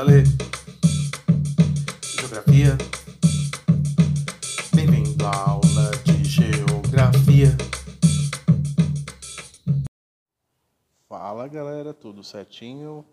Ale. 0.00 0.24
Geografia. 2.18 2.78
Bem-vindo 4.74 5.26
à 5.26 5.50
aula 5.50 5.90
de 6.06 6.24
Geografia. 6.24 7.48
Fala 11.06 11.46
galera, 11.48 11.92
tudo 11.92 12.24
certinho? 12.24 13.04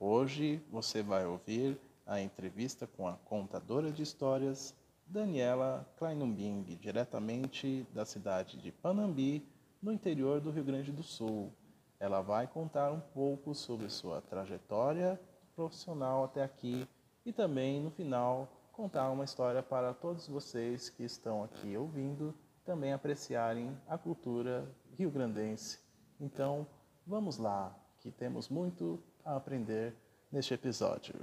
Hoje 0.00 0.58
você 0.70 1.02
vai 1.02 1.26
ouvir 1.26 1.78
a 2.06 2.18
entrevista 2.18 2.86
com 2.86 3.06
a 3.06 3.12
contadora 3.12 3.92
de 3.92 4.02
histórias 4.02 4.74
Daniela 5.06 5.86
Kleinumbing, 5.98 6.62
diretamente 6.80 7.86
da 7.92 8.06
cidade 8.06 8.56
de 8.56 8.72
Panambi, 8.72 9.46
no 9.82 9.92
interior 9.92 10.40
do 10.40 10.50
Rio 10.50 10.64
Grande 10.64 10.92
do 10.92 11.02
Sul. 11.02 11.52
Ela 12.00 12.22
vai 12.22 12.46
contar 12.46 12.90
um 12.90 13.00
pouco 13.00 13.54
sobre 13.54 13.90
sua 13.90 14.22
trajetória 14.22 15.20
profissional 15.54 16.24
até 16.24 16.42
aqui 16.42 16.88
e 17.24 17.32
também, 17.32 17.82
no 17.82 17.90
final, 17.90 18.48
contar 18.72 19.10
uma 19.10 19.24
história 19.24 19.62
para 19.62 19.94
todos 19.94 20.26
vocês 20.26 20.88
que 20.88 21.04
estão 21.04 21.44
aqui 21.44 21.76
ouvindo 21.76 22.34
também 22.64 22.92
apreciarem 22.92 23.76
a 23.88 23.98
cultura 23.98 24.68
rio-grandense. 24.96 25.78
Então, 26.20 26.66
vamos 27.06 27.38
lá, 27.38 27.76
que 28.00 28.10
temos 28.10 28.48
muito 28.48 29.02
a 29.24 29.36
aprender 29.36 29.94
neste 30.30 30.54
episódio. 30.54 31.14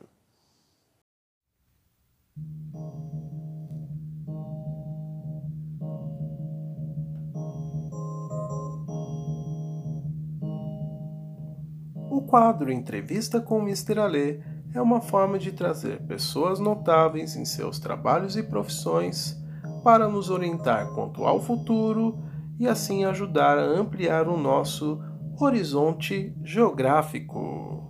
Quadro 12.29 12.71
Entrevista 12.71 13.41
com 13.41 13.59
Mr. 13.59 13.97
Alê 13.97 14.39
é 14.71 14.79
uma 14.79 15.01
forma 15.01 15.39
de 15.39 15.51
trazer 15.51 15.99
pessoas 16.05 16.59
notáveis 16.59 17.35
em 17.35 17.43
seus 17.43 17.79
trabalhos 17.79 18.37
e 18.37 18.43
profissões 18.43 19.35
para 19.83 20.07
nos 20.07 20.29
orientar 20.29 20.93
quanto 20.93 21.25
ao 21.25 21.41
futuro 21.41 22.19
e 22.59 22.67
assim 22.67 23.03
ajudar 23.03 23.57
a 23.57 23.63
ampliar 23.63 24.27
o 24.27 24.37
nosso 24.37 25.01
horizonte 25.41 26.31
geográfico. 26.43 27.83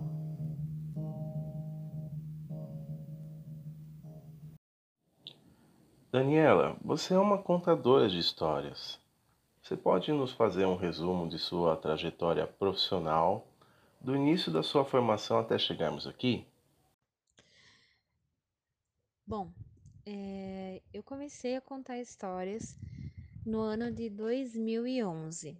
Daniela, 6.10 6.76
você 6.82 7.12
é 7.12 7.18
uma 7.18 7.36
contadora 7.36 8.08
de 8.08 8.18
histórias. 8.18 8.98
Você 9.62 9.76
pode 9.76 10.10
nos 10.12 10.32
fazer 10.32 10.64
um 10.64 10.76
resumo 10.76 11.28
de 11.28 11.38
sua 11.38 11.76
trajetória 11.76 12.46
profissional 12.46 13.49
do 14.00 14.16
início 14.16 14.50
da 14.50 14.62
sua 14.62 14.84
formação 14.84 15.38
até 15.38 15.58
chegarmos 15.58 16.06
aqui? 16.06 16.46
Bom, 19.26 19.52
é, 20.06 20.80
eu 20.92 21.02
comecei 21.02 21.54
a 21.54 21.60
contar 21.60 21.98
histórias 21.98 22.76
no 23.44 23.60
ano 23.60 23.92
de 23.92 24.08
2011, 24.08 25.56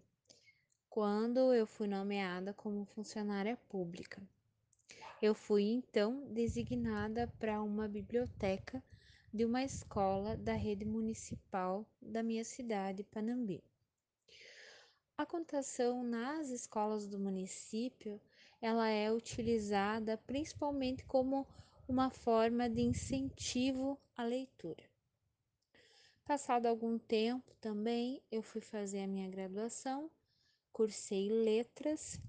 quando 0.88 1.52
eu 1.52 1.66
fui 1.66 1.86
nomeada 1.86 2.55
como 2.55 2.84
funcionária 2.86 3.56
pública. 3.68 4.20
Eu 5.20 5.34
fui 5.34 5.64
então 5.64 6.27
designada 6.33 7.28
para 7.38 7.62
uma 7.62 7.86
biblioteca 7.86 8.83
de 9.33 9.44
uma 9.44 9.62
escola 9.62 10.36
da 10.36 10.55
rede 10.55 10.84
municipal 10.84 11.86
da 12.00 12.22
minha 12.22 12.42
cidade, 12.42 13.05
Panambi. 13.05 13.62
A 15.16 15.27
contação 15.27 16.02
nas 16.02 16.48
escolas 16.48 17.06
do 17.06 17.18
município 17.18 18.20
ela 18.61 18.89
é 18.89 19.13
utilizada 19.13 20.17
principalmente 20.27 21.05
como 21.05 21.47
uma 21.89 22.11
forma 22.11 22.69
de 22.69 22.83
incentivo 22.83 23.98
à 24.17 24.23
leitura. 24.23 24.85
Passado 26.25 26.67
algum 26.67 26.98
tempo 26.98 27.53
também, 27.61 28.23
eu 28.31 28.43
fui 28.43 28.61
fazer 28.61 29.03
a 29.03 29.07
minha 29.07 29.29
graduação, 29.29 30.11
cursei 30.73 31.29
letras 31.29 32.21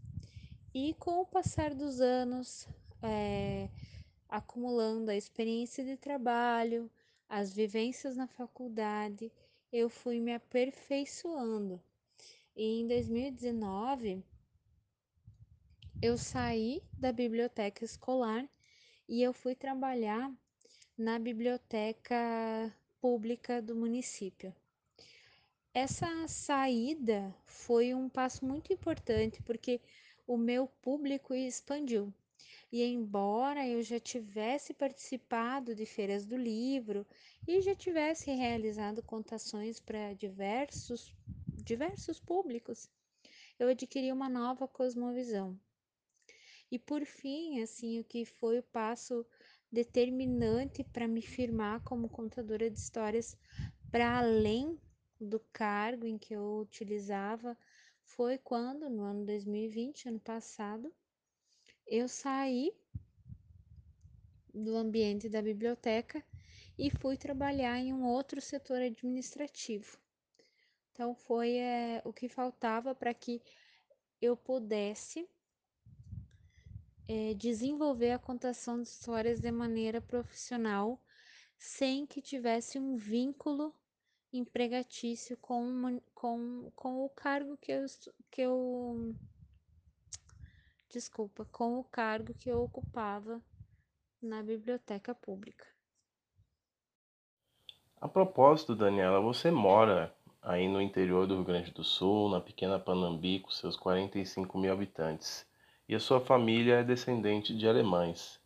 e 0.74 0.94
com 0.96 1.22
o 1.22 1.26
passar 1.26 1.76
dos 1.76 2.02
anos, 2.02 2.68
é, 3.04 3.70
acumulando 4.28 5.12
a 5.12 5.16
experiência 5.16 5.84
de 5.84 5.98
trabalho, 5.98 6.90
as 7.30 7.54
vivências 7.54 8.16
na 8.16 8.28
faculdade, 8.28 9.32
eu 9.72 9.90
fui 9.90 10.20
me 10.20 10.34
aperfeiçoando. 10.34 11.80
E 12.56 12.82
em 12.82 12.88
2019, 12.88 14.24
eu 16.02 16.18
saí 16.18 16.82
da 16.98 17.12
biblioteca 17.12 17.86
escolar 17.86 18.50
e 19.08 19.22
eu 19.22 19.32
fui 19.32 19.54
trabalhar 19.54 20.34
na 20.98 21.20
biblioteca 21.20 22.76
pública 23.00 23.62
do 23.62 23.76
município. 23.76 24.52
Essa 25.76 26.28
saída 26.28 27.36
foi 27.46 27.94
um 27.94 28.10
passo 28.10 28.44
muito 28.44 28.74
importante 28.74 29.44
porque 29.44 29.80
o 30.26 30.38
meu 30.38 30.66
público 30.82 31.36
expandiu. 31.36 32.12
E 32.72 32.82
embora 32.84 33.68
eu 33.68 33.84
já 33.84 34.00
tivesse 34.00 34.74
participado 34.74 35.76
de 35.76 35.86
feiras 35.86 36.26
do 36.26 36.36
livro 36.36 37.06
e 37.48 37.62
já 37.62 37.76
tivesse 37.76 38.32
realizado 38.32 39.04
contações 39.04 39.80
para 39.80 40.14
diversos 40.14 41.14
diversos 41.64 42.20
públicos, 42.20 42.90
eu 43.60 43.68
adquiri 43.68 44.12
uma 44.12 44.28
nova 44.28 44.68
cosmovisão. 44.68 45.60
E 46.72 46.80
por 46.80 47.06
fim, 47.06 47.62
assim, 47.62 48.00
o 48.00 48.04
que 48.06 48.24
foi 48.24 48.60
o 48.60 48.64
passo 48.64 49.26
determinante 49.70 50.86
para 50.86 51.06
me 51.06 51.22
firmar 51.22 51.82
como 51.82 52.08
contadora 52.08 52.70
de 52.70 52.80
histórias 52.80 53.38
para 53.92 54.20
além 54.20 54.80
do 55.20 55.40
cargo 55.52 56.08
em 56.08 56.18
que 56.18 56.34
eu 56.34 56.60
utilizava 56.60 57.58
foi 58.04 58.38
quando, 58.38 58.90
no 58.90 59.04
ano 59.04 59.26
2020, 59.26 60.08
ano 60.08 60.20
passado, 60.20 60.94
eu 61.86 62.08
saí 62.08 62.74
do 64.54 64.76
ambiente 64.76 65.28
da 65.28 65.42
biblioteca 65.42 66.24
e 66.78 66.90
fui 66.90 67.18
trabalhar 67.18 67.78
em 67.80 67.94
um 67.94 68.06
outro 68.06 68.40
setor 68.40 68.82
administrativo. 68.82 69.98
Então, 70.92 71.14
foi 71.14 71.58
é, 71.58 72.02
o 72.06 72.14
que 72.14 72.30
faltava 72.30 72.96
para 72.96 73.14
que 73.14 73.42
eu 74.22 74.36
pudesse 74.38 75.28
é, 77.08 77.34
desenvolver 77.34 78.12
a 78.12 78.20
contação 78.20 78.82
de 78.82 78.88
histórias 78.88 79.40
de 79.40 79.52
maneira 79.52 80.02
profissional, 80.02 81.02
sem 81.58 82.06
que 82.06 82.22
tivesse 82.22 82.80
um 82.80 82.96
vínculo 82.96 83.74
empregatício 84.34 85.38
com, 85.38 85.62
uma, 85.62 86.02
com, 86.14 86.72
com 86.76 87.06
o 87.06 87.10
cargo 87.10 87.58
que 87.58 87.72
eu, 87.72 87.86
que 88.30 88.42
eu. 88.42 89.16
Desculpa, 90.90 91.46
com 91.52 91.80
o 91.80 91.84
cargo 91.84 92.34
que 92.34 92.50
eu 92.50 92.62
ocupava 92.64 93.42
na 94.22 94.44
biblioteca 94.44 95.16
pública. 95.16 95.66
A 98.00 98.08
propósito, 98.08 98.76
Daniela, 98.76 99.22
você 99.22 99.52
mora 99.52 100.14
aí 100.42 100.68
no 100.68 100.82
interior 100.82 101.28
do 101.28 101.36
Rio 101.36 101.44
Grande 101.46 101.72
do 101.72 101.84
Sul, 101.84 102.30
na 102.30 102.42
pequena 102.42 102.80
Panambi, 102.80 103.40
com 103.40 103.52
seus 103.52 103.78
45 103.78 104.58
mil 104.58 104.74
habitantes 104.74 105.46
e 105.92 105.96
a 105.96 106.00
sua 106.00 106.22
família 106.22 106.76
é 106.76 106.84
descendente 106.86 107.54
de 107.54 107.68
alemães. 107.68 108.40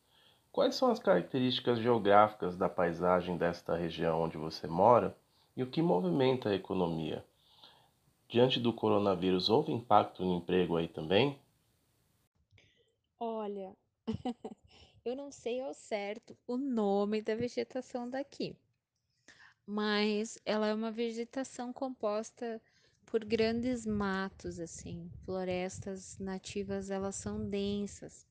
Quais 0.52 0.74
são 0.74 0.90
as 0.90 0.98
características 0.98 1.78
geográficas 1.78 2.58
da 2.58 2.68
paisagem 2.68 3.38
desta 3.38 3.76
região 3.76 4.24
onde 4.24 4.36
você 4.36 4.66
mora 4.66 5.16
e 5.56 5.62
o 5.62 5.70
que 5.70 5.80
movimenta 5.80 6.50
a 6.50 6.56
economia? 6.56 7.24
Diante 8.28 8.60
do 8.60 8.74
coronavírus, 8.74 9.48
houve 9.48 9.72
impacto 9.72 10.26
no 10.26 10.38
emprego 10.38 10.76
aí 10.76 10.88
também? 10.88 11.40
Olha, 13.20 13.78
eu 15.06 15.16
não 15.16 15.32
sei 15.32 15.62
ao 15.62 15.74
certo 15.76 16.36
o 16.48 16.58
nome 16.58 17.22
da 17.22 17.36
vegetação 17.36 18.10
daqui, 18.10 18.58
mas 19.68 20.40
ela 20.44 20.66
é 20.66 20.74
uma 20.74 20.90
vegetação 20.90 21.72
composta 21.72 22.60
por 23.06 23.24
grandes 23.24 23.86
matos, 23.86 24.60
assim, 24.60 25.10
florestas 25.24 26.18
nativas, 26.20 26.90
elas 26.90 27.16
são 27.16 27.48
densas. 27.50 28.28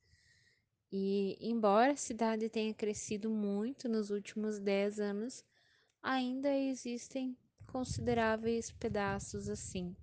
E 0.92 1.36
embora 1.40 1.92
a 1.92 1.96
cidade 1.96 2.48
tenha 2.48 2.74
crescido 2.74 3.30
muito 3.30 3.88
nos 3.88 4.10
últimos 4.10 4.58
10 4.58 5.00
anos, 5.00 5.44
ainda 6.02 6.54
existem 6.56 7.36
consideráveis 7.66 8.70
pedaços 8.70 9.48
assim. 9.48 9.96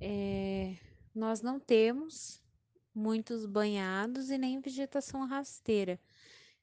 É, 0.00 0.76
nós 1.14 1.42
não 1.42 1.58
temos 1.58 2.42
muitos 2.94 3.44
banhados 3.46 4.30
e 4.30 4.38
nem 4.38 4.60
vegetação 4.60 5.26
rasteira. 5.26 6.00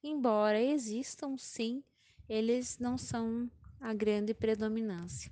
Embora 0.04 0.62
existam 0.62 1.38
sim, 1.38 1.84
eles 2.28 2.80
não 2.80 2.98
são 2.98 3.50
a 3.80 3.94
grande 3.94 4.34
predominância 4.34 5.32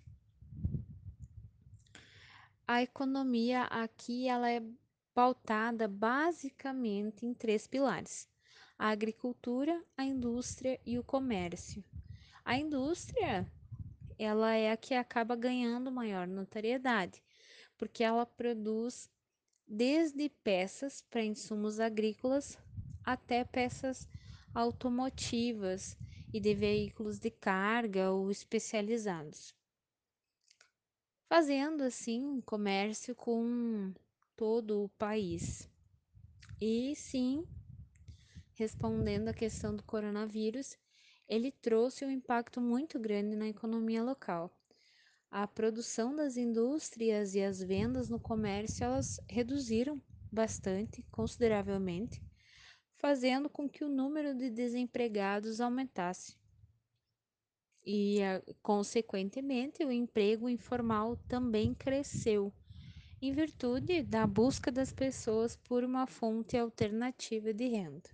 a 2.71 2.83
economia 2.83 3.63
aqui 3.63 4.27
ela 4.27 4.47
é 4.47 4.61
pautada 5.11 5.87
basicamente 5.87 7.25
em 7.25 7.33
três 7.33 7.65
pilares: 7.65 8.29
a 8.77 8.89
agricultura, 8.89 9.83
a 9.97 10.05
indústria 10.05 10.79
e 10.85 10.99
o 10.99 11.03
comércio. 11.03 11.83
A 12.45 12.59
indústria, 12.59 13.51
ela 14.19 14.53
é 14.53 14.71
a 14.71 14.77
que 14.77 14.93
acaba 14.93 15.35
ganhando 15.35 15.91
maior 15.91 16.27
notoriedade, 16.27 17.23
porque 17.75 18.03
ela 18.03 18.23
produz 18.23 19.09
desde 19.67 20.29
peças 20.29 21.01
para 21.09 21.23
insumos 21.23 21.79
agrícolas 21.79 22.55
até 23.03 23.43
peças 23.43 24.07
automotivas 24.53 25.97
e 26.31 26.39
de 26.39 26.53
veículos 26.53 27.17
de 27.17 27.31
carga 27.31 28.11
ou 28.11 28.29
especializados. 28.29 29.58
Fazendo 31.29 31.83
assim 31.83 32.41
comércio 32.41 33.15
com 33.15 33.93
todo 34.35 34.85
o 34.85 34.89
país. 34.89 35.69
E 36.59 36.95
sim, 36.95 37.45
respondendo 38.55 39.27
à 39.27 39.33
questão 39.33 39.75
do 39.75 39.83
coronavírus, 39.83 40.75
ele 41.27 41.51
trouxe 41.51 42.03
um 42.03 42.09
impacto 42.09 42.59
muito 42.59 42.99
grande 42.99 43.35
na 43.35 43.47
economia 43.47 44.01
local. 44.01 44.51
A 45.29 45.47
produção 45.47 46.15
das 46.15 46.35
indústrias 46.35 47.35
e 47.35 47.43
as 47.43 47.61
vendas 47.61 48.09
no 48.09 48.19
comércio 48.19 48.83
elas 48.83 49.21
reduziram 49.29 50.01
bastante, 50.31 51.05
consideravelmente, 51.11 52.23
fazendo 52.97 53.47
com 53.47 53.69
que 53.69 53.83
o 53.85 53.87
número 53.87 54.33
de 54.33 54.49
desempregados 54.49 55.61
aumentasse. 55.61 56.39
E, 57.91 58.19
consequentemente, 58.61 59.83
o 59.83 59.91
emprego 59.91 60.47
informal 60.47 61.17
também 61.27 61.73
cresceu, 61.73 62.53
em 63.19 63.31
virtude 63.31 64.03
da 64.03 64.27
busca 64.27 64.71
das 64.71 64.93
pessoas 64.93 65.55
por 65.55 65.83
uma 65.83 66.05
fonte 66.05 66.55
alternativa 66.55 67.51
de 67.51 67.67
renda. 67.67 68.07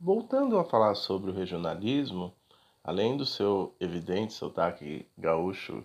Voltando 0.00 0.58
a 0.58 0.64
falar 0.64 0.94
sobre 0.94 1.30
o 1.30 1.34
regionalismo, 1.34 2.32
além 2.82 3.18
do 3.18 3.26
seu 3.26 3.76
evidente 3.78 4.32
sotaque 4.32 5.06
gaúcho, 5.18 5.84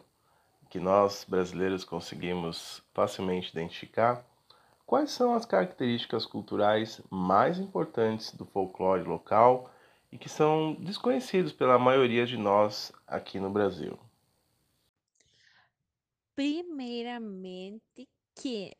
que 0.69 0.79
nós 0.79 1.25
brasileiros 1.27 1.83
conseguimos 1.83 2.81
facilmente 2.93 3.51
identificar, 3.51 4.25
quais 4.85 5.11
são 5.11 5.33
as 5.33 5.45
características 5.45 6.25
culturais 6.25 7.01
mais 7.09 7.59
importantes 7.59 8.33
do 8.33 8.45
folclore 8.45 9.03
local 9.03 9.69
e 10.13 10.17
que 10.19 10.29
são 10.29 10.75
desconhecidos 10.75 11.51
pela 11.51 11.79
maioria 11.79 12.23
de 12.23 12.37
nós 12.37 12.93
aqui 13.07 13.39
no 13.39 13.49
Brasil? 13.49 13.97
Primeiramente 16.35 18.07
que 18.35 18.77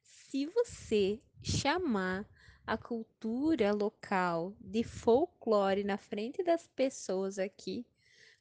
se 0.00 0.46
você 0.46 1.20
chamar 1.42 2.24
a 2.64 2.78
cultura 2.78 3.72
local 3.72 4.54
de 4.60 4.84
folclore 4.84 5.82
na 5.82 5.98
frente 5.98 6.40
das 6.44 6.68
pessoas 6.68 7.36
aqui, 7.36 7.84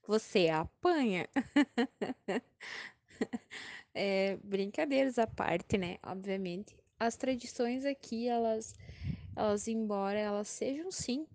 você 0.06 0.50
apanha. 0.50 1.28
é, 3.92 4.38
brincadeiras 4.44 5.18
à 5.18 5.26
parte, 5.26 5.80
né? 5.80 5.98
Obviamente. 6.04 6.78
As 7.00 7.16
tradições 7.18 7.86
aqui, 7.86 8.28
elas, 8.28 8.76
elas 9.36 9.68
embora 9.68 10.20
elas 10.20 10.48
sejam 10.48 10.92
sim 10.92 11.26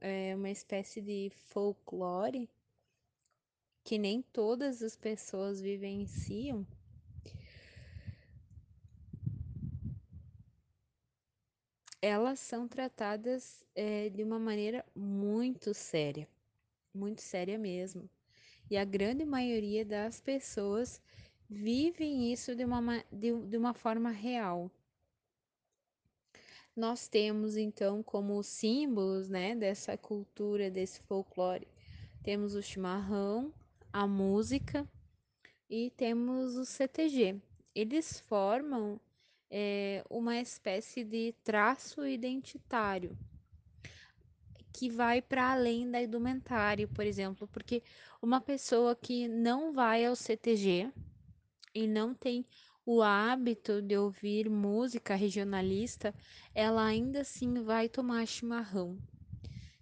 é, 0.00 0.34
uma 0.34 0.50
espécie 0.50 1.00
de 1.00 1.30
folclore, 1.48 2.48
que 3.84 3.98
nem 3.98 4.22
todas 4.22 4.82
as 4.82 4.96
pessoas 4.96 5.60
vivenciam, 5.60 6.66
elas 12.02 12.40
são 12.40 12.66
tratadas 12.66 13.64
é, 13.74 14.08
de 14.08 14.22
uma 14.22 14.38
maneira 14.38 14.84
muito 14.94 15.74
séria, 15.74 16.26
muito 16.94 17.20
séria 17.20 17.58
mesmo. 17.58 18.08
E 18.70 18.76
a 18.76 18.84
grande 18.84 19.24
maioria 19.24 19.84
das 19.84 20.20
pessoas 20.20 21.00
vivem 21.48 22.32
isso 22.32 22.54
de 22.54 22.64
uma, 22.64 23.04
de, 23.12 23.32
de 23.46 23.56
uma 23.56 23.74
forma 23.74 24.10
real. 24.10 24.70
Nós 26.76 27.08
temos 27.08 27.56
então 27.56 28.02
como 28.02 28.42
símbolos 28.42 29.28
né, 29.28 29.54
dessa 29.54 29.96
cultura, 29.96 30.70
desse 30.70 31.00
folclore, 31.02 31.66
temos 32.22 32.54
o 32.54 32.62
chimarrão, 32.62 33.52
a 33.92 34.06
música 34.06 34.86
e 35.68 35.90
temos 35.96 36.56
o 36.56 36.64
CTG. 36.64 37.40
Eles 37.74 38.20
formam 38.20 39.00
é, 39.50 40.04
uma 40.08 40.38
espécie 40.38 41.02
de 41.02 41.34
traço 41.42 42.06
identitário 42.06 43.16
que 44.72 44.88
vai 44.88 45.20
para 45.20 45.52
além 45.52 45.90
da 45.90 46.00
indumentária, 46.00 46.86
por 46.86 47.04
exemplo, 47.04 47.48
porque 47.48 47.82
uma 48.22 48.40
pessoa 48.40 48.94
que 48.94 49.26
não 49.26 49.72
vai 49.72 50.04
ao 50.04 50.14
CTG 50.14 50.92
e 51.74 51.86
não 51.86 52.14
tem 52.14 52.46
o 52.92 53.02
hábito 53.02 53.80
de 53.80 53.96
ouvir 53.96 54.50
música 54.50 55.14
regionalista, 55.14 56.12
ela 56.52 56.84
ainda 56.84 57.20
assim 57.20 57.62
vai 57.62 57.88
tomar 57.88 58.26
chimarrão. 58.26 58.98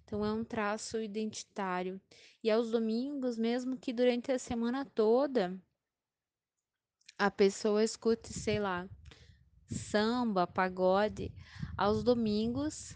Então 0.05 0.23
é 0.23 0.31
um 0.31 0.45
traço 0.45 1.01
identitário. 1.01 1.99
E 2.45 2.51
aos 2.51 2.71
domingos, 2.71 3.39
mesmo 3.39 3.79
que 3.79 3.95
durante 3.95 4.31
a 4.31 4.39
semana 4.39 4.85
toda 4.85 5.59
a 7.17 7.31
pessoa 7.31 7.83
escute, 7.83 8.31
sei 8.31 8.61
lá, 8.61 8.87
samba, 9.71 10.47
pagode, 10.47 11.33
aos 11.79 12.05
domingos, 12.05 12.95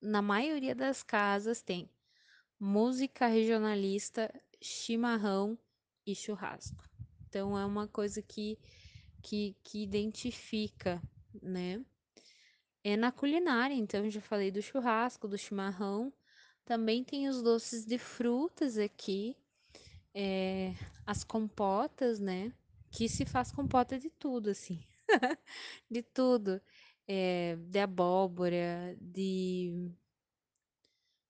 na 0.00 0.22
maioria 0.22 0.72
das 0.72 1.02
casas 1.02 1.62
tem 1.62 1.90
música 2.60 3.26
regionalista, 3.26 4.32
chimarrão 4.60 5.58
e 6.06 6.14
churrasco. 6.14 6.88
Então 7.28 7.58
é 7.58 7.66
uma 7.66 7.88
coisa 7.88 8.22
que 8.22 8.56
que, 9.22 9.56
que 9.62 9.82
identifica, 9.82 11.00
né? 11.42 11.84
É 12.84 12.96
na 12.96 13.12
culinária, 13.12 13.74
então 13.74 14.08
já 14.10 14.20
falei 14.20 14.50
do 14.50 14.60
churrasco, 14.60 15.28
do 15.28 15.38
chimarrão, 15.38 16.12
também 16.64 17.04
tem 17.04 17.28
os 17.28 17.42
doces 17.42 17.84
de 17.86 17.98
frutas 17.98 18.76
aqui, 18.78 19.36
é, 20.14 20.74
as 21.06 21.24
compotas, 21.24 22.20
né? 22.20 22.52
Que 22.90 23.08
se 23.08 23.24
faz 23.24 23.52
compota 23.52 23.98
de 23.98 24.10
tudo, 24.10 24.50
assim, 24.50 24.84
de 25.90 26.02
tudo, 26.02 26.60
é, 27.08 27.56
de 27.56 27.78
abóbora, 27.80 28.96
de 29.00 29.92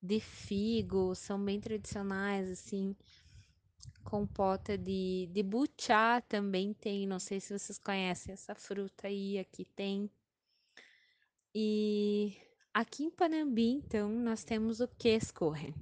de 0.02 0.18
figo, 0.20 1.14
são 1.14 1.42
bem 1.42 1.60
tradicionais, 1.60 2.50
assim. 2.50 2.96
Compota 4.04 4.76
de, 4.76 5.28
de 5.32 5.42
buchá 5.42 6.20
também 6.20 6.74
tem, 6.74 7.06
não 7.06 7.18
sei 7.18 7.40
se 7.40 7.56
vocês 7.56 7.78
conhecem 7.78 8.32
essa 8.32 8.54
fruta 8.54 9.06
aí, 9.06 9.38
aqui 9.38 9.64
tem. 9.64 10.10
E 11.54 12.36
aqui 12.72 13.04
em 13.04 13.10
Panambi, 13.10 13.68
então, 13.68 14.08
nós 14.08 14.44
temos 14.44 14.80
o 14.80 14.88
quescorre, 14.88 15.74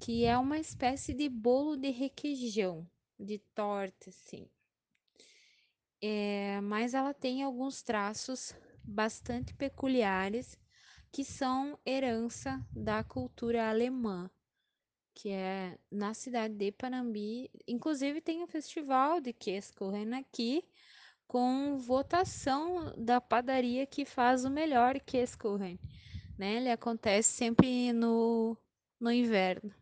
que 0.00 0.24
é 0.24 0.36
uma 0.38 0.58
espécie 0.58 1.14
de 1.14 1.28
bolo 1.28 1.76
de 1.76 1.90
requeijão, 1.90 2.88
de 3.18 3.38
torta, 3.54 4.10
assim. 4.10 4.48
É, 6.00 6.60
mas 6.60 6.94
ela 6.94 7.12
tem 7.12 7.42
alguns 7.42 7.82
traços 7.82 8.54
bastante 8.84 9.52
peculiares 9.54 10.56
que 11.10 11.24
são 11.24 11.78
herança 11.84 12.64
da 12.70 13.02
cultura 13.02 13.68
alemã, 13.68 14.30
que 15.18 15.30
é 15.30 15.76
na 15.90 16.14
cidade 16.14 16.54
de 16.54 16.70
Panambi. 16.70 17.50
Inclusive 17.66 18.20
tem 18.20 18.40
um 18.40 18.46
festival 18.46 19.20
de 19.20 19.32
Käsekuchen 19.32 20.14
aqui, 20.14 20.64
com 21.26 21.76
votação 21.76 22.94
da 22.96 23.20
padaria 23.20 23.84
que 23.84 24.04
faz 24.04 24.44
o 24.44 24.50
melhor 24.50 25.00
Käsekuchen. 25.00 25.76
Né? 26.38 26.58
Ele 26.58 26.70
acontece 26.70 27.30
sempre 27.30 27.92
no, 27.92 28.56
no 29.00 29.10
inverno. 29.10 29.74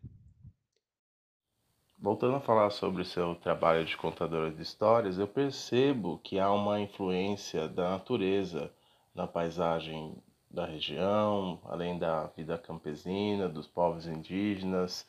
Voltando 1.99 2.37
a 2.37 2.41
falar 2.41 2.71
sobre 2.71 3.03
o 3.03 3.05
seu 3.05 3.35
trabalho 3.35 3.85
de 3.85 3.95
contadora 3.95 4.49
de 4.49 4.63
histórias, 4.63 5.19
eu 5.19 5.27
percebo 5.27 6.17
que 6.23 6.39
há 6.39 6.51
uma 6.51 6.79
influência 6.79 7.67
da 7.67 7.91
natureza 7.91 8.71
na 9.13 9.27
paisagem 9.27 10.17
da 10.49 10.65
região, 10.65 11.59
além 11.65 11.99
da 11.99 12.25
vida 12.27 12.57
campesina, 12.57 13.47
dos 13.47 13.67
povos 13.67 14.07
indígenas, 14.07 15.07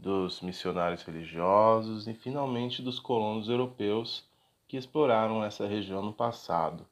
dos 0.00 0.40
missionários 0.40 1.02
religiosos 1.02 2.08
e 2.08 2.14
finalmente 2.14 2.80
dos 2.80 2.98
colonos 2.98 3.48
europeus 3.48 4.24
que 4.66 4.76
exploraram 4.76 5.44
essa 5.44 5.66
região 5.66 6.02
no 6.02 6.12
passado. 6.12 6.86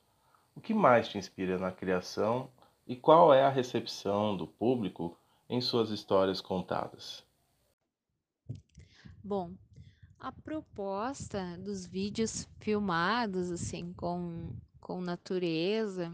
O 0.54 0.60
que 0.60 0.74
mais 0.74 1.08
te 1.08 1.16
inspira 1.16 1.58
na 1.58 1.72
criação 1.72 2.50
e 2.86 2.94
qual 2.94 3.32
é 3.32 3.42
a 3.42 3.48
recepção 3.48 4.36
do 4.36 4.46
público 4.46 5.16
em 5.48 5.60
suas 5.60 5.90
histórias 5.90 6.40
contadas? 6.40 7.24
Bom, 9.24 9.52
a 10.20 10.30
proposta 10.30 11.56
dos 11.58 11.86
vídeos 11.86 12.46
filmados 12.60 13.50
assim 13.50 13.92
com, 13.94 14.50
com 14.80 15.00
natureza, 15.00 16.12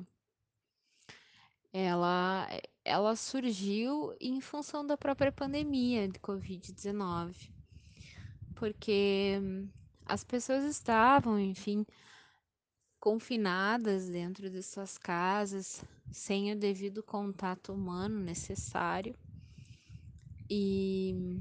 ela 1.73 2.47
ela 2.85 3.17
surgiu 3.17 4.15
em 4.21 4.41
função 4.41 4.87
da 4.87 4.97
própria 4.97 5.33
pandemia 5.33 6.07
de 6.07 6.19
Covid-19, 6.21 7.51
porque 8.55 9.41
as 10.05 10.23
pessoas 10.23 10.65
estavam, 10.65 11.41
enfim, 11.41 11.87
confinadas 13.01 14.09
dentro 14.09 14.51
de 14.51 14.63
suas 14.63 14.99
casas, 14.99 15.83
sem 16.13 16.53
o 16.53 16.57
devido 16.57 17.03
contato 17.03 17.73
humano 17.73 18.21
necessário. 18.21 19.17
E 20.49 21.41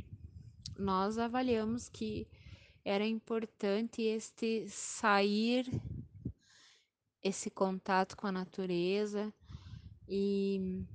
nós 0.78 1.18
avaliamos 1.18 1.90
que 1.90 2.26
era 2.86 3.06
importante 3.06 4.02
este 4.02 4.66
sair, 4.70 5.66
esse 7.22 7.50
contato 7.50 8.16
com 8.16 8.28
a 8.28 8.32
natureza 8.32 9.34
e 10.08 10.86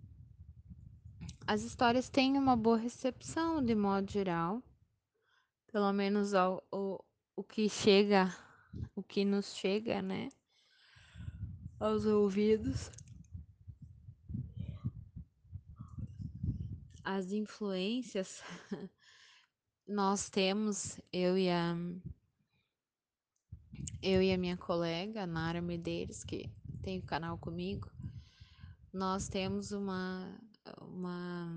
as 1.49 1.63
histórias 1.63 2.11
têm 2.11 2.37
uma 2.37 2.55
boa 2.55 2.77
recepção 2.77 3.65
de 3.65 3.75
modo 3.75 4.13
geral, 4.13 4.63
pelo 5.73 5.91
menos 5.95 6.35
ao, 6.35 6.63
o, 6.71 7.03
o 7.35 7.43
que 7.43 7.71
chega, 7.71 8.37
o 8.95 9.03
que 9.03 9.25
nos 9.25 9.55
chega, 9.55 10.03
né, 10.03 10.29
aos 11.81 12.05
ouvidos. 12.05 12.91
As 17.03 17.33
influências. 17.33 18.43
Nós 19.89 20.29
temos, 20.29 21.01
eu 21.11 21.39
e 21.39 21.49
a 21.49 21.75
eu 24.03 24.21
e 24.21 24.35
a 24.35 24.37
minha 24.37 24.59
colega, 24.59 25.27
Nara 25.27 25.63
Medeiros, 25.63 26.23
que 26.23 26.51
tem 26.83 26.99
o 26.99 27.07
canal 27.07 27.39
comigo, 27.39 27.91
nós 28.93 29.29
temos 29.29 29.73
uma, 29.73 30.39
uma 30.81 31.49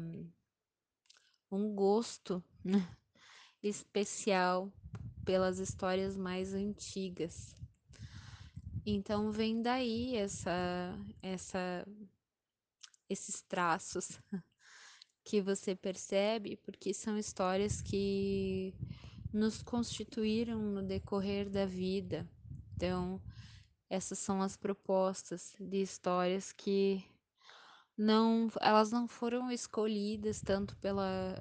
um 1.52 1.76
gosto 1.76 2.42
né, 2.64 2.88
especial 3.62 4.72
pelas 5.26 5.60
histórias 5.60 6.16
mais 6.16 6.54
antigas. 6.54 7.56
Então 8.86 9.32
vem 9.32 9.62
daí 9.62 10.16
essa, 10.16 10.98
essa, 11.22 11.86
esses 13.10 13.42
traços 13.42 14.20
que 15.24 15.42
você 15.42 15.76
percebe, 15.76 16.58
porque 16.58 16.94
são 16.94 17.18
histórias 17.18 17.82
que 17.82 18.74
nos 19.32 19.62
constituíram 19.62 20.60
no 20.60 20.82
decorrer 20.82 21.50
da 21.50 21.66
vida. 21.66 22.28
Então, 22.76 23.22
essas 23.90 24.18
são 24.18 24.42
as 24.42 24.58
propostas 24.58 25.54
de 25.60 25.82
histórias 25.82 26.52
que 26.52 27.06
não, 27.98 28.48
elas 28.60 28.92
não 28.92 29.08
foram 29.08 29.52
escolhidas 29.52 30.42
tanto 30.42 30.76
pela 30.78 31.36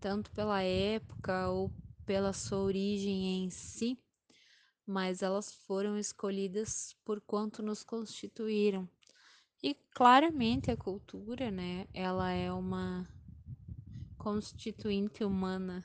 tanto 0.00 0.32
pela 0.32 0.62
época 0.62 1.48
ou 1.50 1.70
pela 2.04 2.32
sua 2.32 2.58
origem 2.58 3.44
em 3.44 3.50
si, 3.50 3.96
mas 4.84 5.22
elas 5.22 5.54
foram 5.54 5.96
escolhidas 5.96 6.96
por 7.04 7.20
quanto 7.20 7.62
nos 7.62 7.84
constituíram. 7.84 8.88
E 9.62 9.74
claramente 9.94 10.72
a 10.72 10.76
cultura, 10.76 11.50
né, 11.52 11.86
ela 11.94 12.32
é 12.32 12.52
uma 12.52 13.08
constituinte 14.18 15.22
humana. 15.22 15.84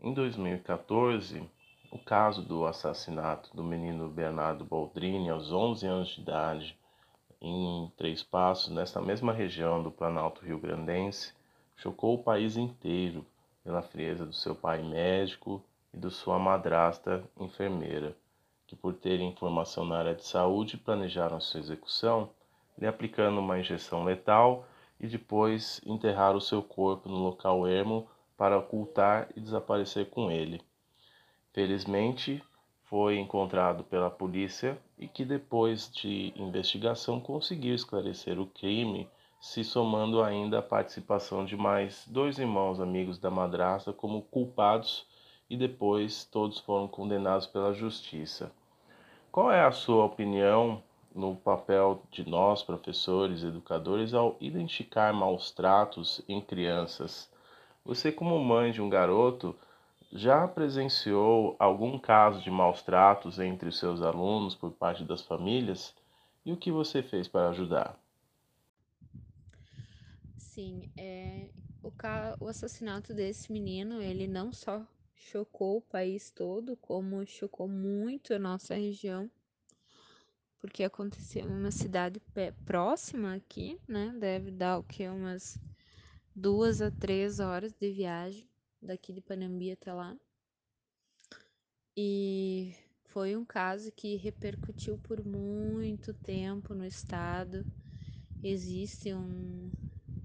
Em 0.00 0.14
2014, 0.14 1.50
o 1.90 1.98
caso 1.98 2.42
do 2.42 2.66
assassinato 2.66 3.54
do 3.54 3.62
menino 3.62 4.08
Bernardo 4.08 4.64
Boldrini 4.64 5.30
aos 5.30 5.52
11 5.52 5.86
anos 5.86 6.08
de 6.08 6.20
idade 6.20 6.78
em 7.40 7.92
Três 7.96 8.22
Passos, 8.22 8.72
nesta 8.72 9.00
mesma 9.00 9.32
região 9.32 9.82
do 9.82 9.90
Planalto 9.90 10.44
Rio-Grandense, 10.44 11.32
chocou 11.76 12.14
o 12.14 12.22
país 12.22 12.56
inteiro 12.56 13.24
pela 13.62 13.82
frieza 13.82 14.24
do 14.24 14.32
seu 14.32 14.54
pai 14.54 14.82
médico 14.82 15.62
e 15.92 15.98
de 15.98 16.10
sua 16.10 16.38
madrasta 16.38 17.22
enfermeira, 17.38 18.16
que 18.66 18.74
por 18.74 18.94
terem 18.94 19.30
informação 19.30 19.84
na 19.84 19.98
área 19.98 20.14
de 20.14 20.24
saúde 20.24 20.76
planejaram 20.76 21.40
sua 21.40 21.60
execução, 21.60 22.30
lhe 22.78 22.86
aplicando 22.86 23.38
uma 23.38 23.58
injeção 23.58 24.04
letal 24.04 24.66
e 24.98 25.06
depois 25.06 25.80
enterrar 25.84 26.34
o 26.34 26.40
seu 26.40 26.62
corpo 26.62 27.08
no 27.08 27.18
local 27.18 27.66
ermo 27.66 28.08
para 28.36 28.58
ocultar 28.58 29.28
e 29.36 29.40
desaparecer 29.40 30.10
com 30.10 30.30
ele. 30.30 30.60
Felizmente, 31.56 32.44
foi 32.82 33.18
encontrado 33.18 33.82
pela 33.82 34.10
polícia 34.10 34.78
e 34.98 35.08
que 35.08 35.24
depois 35.24 35.90
de 35.90 36.30
investigação 36.36 37.18
conseguiu 37.18 37.74
esclarecer 37.74 38.38
o 38.38 38.44
crime, 38.44 39.08
se 39.40 39.64
somando 39.64 40.22
ainda 40.22 40.58
a 40.58 40.62
participação 40.62 41.46
de 41.46 41.56
mais 41.56 42.06
dois 42.08 42.38
irmãos 42.38 42.78
amigos 42.78 43.18
da 43.18 43.30
madrasta 43.30 43.90
como 43.90 44.20
culpados 44.20 45.06
e 45.48 45.56
depois 45.56 46.26
todos 46.26 46.58
foram 46.58 46.86
condenados 46.86 47.46
pela 47.46 47.72
justiça. 47.72 48.52
Qual 49.32 49.50
é 49.50 49.64
a 49.64 49.72
sua 49.72 50.04
opinião 50.04 50.82
no 51.14 51.36
papel 51.36 52.02
de 52.10 52.28
nós, 52.28 52.62
professores, 52.62 53.42
educadores, 53.42 54.12
ao 54.12 54.36
identificar 54.42 55.10
maus 55.14 55.50
tratos 55.52 56.20
em 56.28 56.38
crianças? 56.38 57.32
Você, 57.82 58.12
como 58.12 58.38
mãe 58.38 58.72
de 58.72 58.82
um 58.82 58.90
garoto, 58.90 59.56
já 60.12 60.46
presenciou 60.48 61.56
algum 61.58 61.98
caso 61.98 62.42
de 62.42 62.50
maus 62.50 62.82
tratos 62.82 63.38
entre 63.38 63.68
os 63.68 63.78
seus 63.78 64.02
alunos 64.02 64.54
por 64.54 64.72
parte 64.72 65.04
das 65.04 65.22
famílias? 65.22 65.94
E 66.44 66.52
o 66.52 66.56
que 66.56 66.72
você 66.72 67.02
fez 67.02 67.28
para 67.28 67.50
ajudar? 67.50 67.98
Sim, 70.36 70.88
é, 70.96 71.50
o, 71.82 71.92
o 72.40 72.48
assassinato 72.48 73.12
desse 73.14 73.52
menino, 73.52 74.00
ele 74.00 74.26
não 74.26 74.52
só 74.52 74.86
chocou 75.14 75.78
o 75.78 75.82
país 75.82 76.30
todo, 76.30 76.76
como 76.76 77.26
chocou 77.26 77.68
muito 77.68 78.34
a 78.34 78.38
nossa 78.38 78.74
região, 78.74 79.30
porque 80.58 80.84
aconteceu 80.84 81.48
em 81.48 81.52
uma 81.54 81.70
cidade 81.70 82.20
próxima 82.64 83.34
aqui, 83.34 83.80
né? 83.86 84.14
Deve 84.18 84.50
dar 84.50 84.78
o 84.78 84.82
que? 84.82 85.06
Umas 85.08 85.60
duas 86.34 86.82
a 86.82 86.90
três 86.90 87.40
horas 87.40 87.72
de 87.74 87.90
viagem 87.92 88.48
daqui 88.80 89.12
de 89.12 89.20
Panambi 89.20 89.70
até 89.70 89.92
lá. 89.92 90.16
E 91.96 92.74
foi 93.04 93.34
um 93.34 93.44
caso 93.44 93.90
que 93.92 94.16
repercutiu 94.16 94.98
por 94.98 95.24
muito 95.24 96.12
tempo 96.12 96.74
no 96.74 96.84
estado. 96.84 97.64
Existe 98.42 99.14
um, 99.14 99.70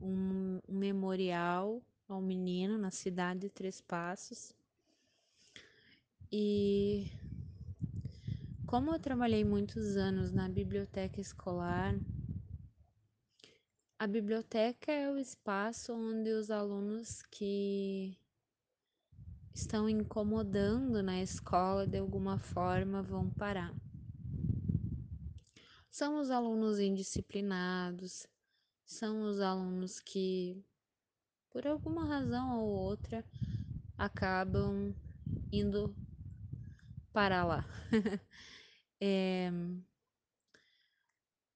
um, 0.01 0.60
um 0.67 0.77
memorial 0.77 1.81
ao 2.10 2.22
menino 2.22 2.77
na 2.77 2.91
cidade 2.91 3.41
de 3.41 3.50
Três 3.50 3.79
Passos. 3.79 4.53
E 6.29 7.08
como 8.65 8.93
eu 8.93 9.00
trabalhei 9.00 9.43
muitos 9.43 9.96
anos 9.98 10.31
na 10.31 10.48
biblioteca 10.48 11.20
escolar, 11.20 11.93
a 14.00 14.08
biblioteca 14.08 14.91
é 14.91 15.10
o 15.12 15.17
espaço 15.17 15.93
onde 15.93 16.31
os 16.31 16.50
alunos 16.50 17.22
que 17.24 18.17
estão 19.53 19.89
incomodando 19.89 21.03
na 21.03 21.22
escola 21.22 21.86
de 21.86 21.98
alguma 21.98 22.38
forma 22.38 23.01
vão 23.01 23.29
parar. 23.29 23.74
São 25.91 26.20
os 26.20 26.31
alunos 26.31 26.79
indisciplinados, 26.79 28.25
são 28.86 29.24
os 29.24 29.41
alunos 29.41 30.00
que, 30.00 30.63
por 31.50 31.67
alguma 31.67 32.05
razão 32.05 32.60
ou 32.60 32.70
outra, 32.70 33.25
acabam 33.98 34.96
indo 35.51 35.93
para 37.12 37.43
lá. 37.43 37.65
é, 39.01 39.51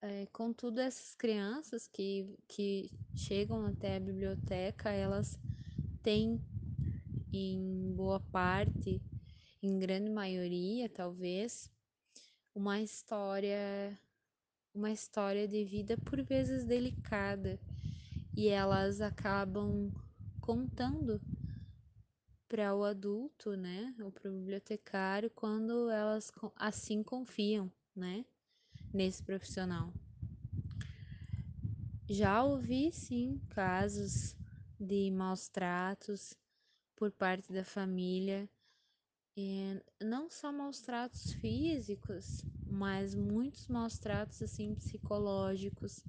é, 0.01 0.25
contudo, 0.27 0.79
essas 0.79 1.15
crianças 1.15 1.87
que, 1.87 2.37
que 2.47 2.91
chegam 3.15 3.65
até 3.65 3.95
a 3.95 3.99
biblioteca, 3.99 4.91
elas 4.91 5.39
têm 6.03 6.39
em 7.37 7.93
boa 7.95 8.19
parte, 8.19 9.01
em 9.61 9.77
grande 9.79 10.09
maioria, 10.09 10.89
talvez, 10.89 11.71
uma 12.53 12.81
história 12.81 13.99
uma 14.73 14.91
história 14.91 15.47
de 15.47 15.63
vida 15.63 15.97
por 15.97 16.21
vezes 16.21 16.65
delicada 16.65 17.57
e 18.35 18.49
elas 18.49 18.99
acabam 18.99 19.89
contando 20.41 21.21
para 22.47 22.75
o 22.75 22.83
adulto, 22.83 23.55
né, 23.55 23.95
ou 24.01 24.11
para 24.11 24.29
o 24.29 24.33
bibliotecário 24.33 25.31
quando 25.31 25.89
elas 25.89 26.31
assim 26.57 27.01
confiam, 27.01 27.71
né, 27.95 28.25
nesse 28.93 29.23
profissional. 29.23 29.93
Já 32.09 32.43
ouvi 32.43 32.91
sim 32.91 33.41
casos 33.49 34.35
de 34.79 35.09
maus 35.09 35.47
tratos 35.47 36.37
por 36.95 37.11
parte 37.11 37.51
da 37.53 37.63
família 37.63 38.49
E 39.37 39.81
não 40.01 40.29
só 40.29 40.51
maus 40.51 40.81
tratos 40.81 41.33
físicos, 41.33 42.45
mas 42.65 43.15
muitos 43.15 43.67
maus 43.67 43.99
tratos 43.99 44.41
assim 44.41 44.75
psicológicos, 44.75 46.05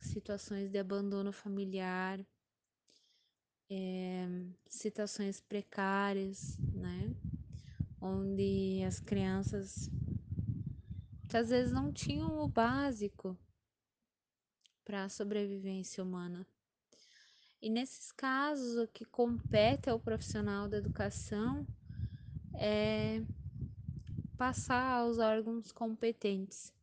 situações 0.00 0.70
de 0.70 0.78
abandono 0.78 1.32
familiar, 1.32 2.24
é, 3.70 4.26
situações 4.68 5.40
precárias, 5.40 6.56
né? 6.72 7.14
Onde 8.00 8.82
as 8.86 9.00
crianças 9.00 9.90
muitas 11.22 11.50
vezes 11.50 11.72
não 11.72 11.92
tinham 11.92 12.38
o 12.40 12.48
básico 12.48 13.36
para 14.84 15.04
a 15.04 15.08
sobrevivência 15.08 16.02
humana. 16.02 16.46
E 17.64 17.70
nesses 17.70 18.12
casos, 18.12 18.76
o 18.76 18.86
que 18.86 19.06
compete 19.06 19.88
ao 19.88 19.98
profissional 19.98 20.68
da 20.68 20.76
educação 20.76 21.66
é 22.52 23.22
passar 24.36 24.98
aos 24.98 25.16
órgãos 25.16 25.72
competentes. 25.72 26.74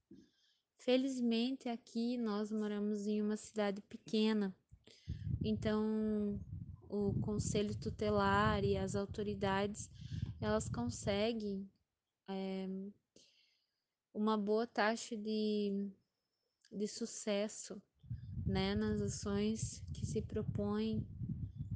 Felizmente, 0.78 1.70
aqui 1.70 2.18
nós 2.18 2.52
moramos 2.52 3.06
em 3.06 3.22
uma 3.22 3.38
cidade 3.38 3.80
pequena, 3.82 4.56
então 5.44 6.42
o 6.90 7.14
conselho 7.22 7.78
tutelar 7.78 8.64
e 8.64 8.76
as 8.76 8.96
autoridades 8.96 9.88
elas 10.42 10.68
conseguem 10.68 11.70
é, 12.28 12.68
uma 14.12 14.36
boa 14.36 14.66
taxa 14.66 15.16
de, 15.16 15.92
de 16.72 16.88
sucesso 16.88 17.80
né, 18.46 18.76
nas 18.76 19.02
ações 19.02 19.84
que 19.94 20.06
se 20.06 20.22
propõem 20.22 21.06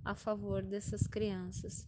a 0.04 0.14
favor 0.16 0.62
dessas 0.62 1.08
crianças. 1.08 1.88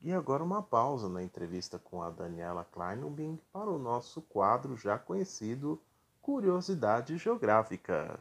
E 0.00 0.12
agora 0.12 0.44
uma 0.44 0.62
pausa 0.62 1.08
na 1.08 1.22
entrevista 1.22 1.78
com 1.78 2.02
a 2.02 2.10
Daniela 2.10 2.62
Kleinubing 2.64 3.40
para 3.50 3.70
o 3.70 3.78
nosso 3.78 4.20
quadro 4.20 4.76
já 4.76 4.98
conhecido 4.98 5.82
Curiosidade 6.20 7.16
Geográfica. 7.16 8.20